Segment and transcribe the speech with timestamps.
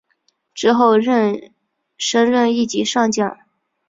[0.55, 3.37] 之后升任一级上将。